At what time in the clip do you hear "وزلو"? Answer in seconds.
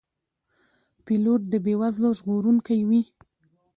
1.81-2.09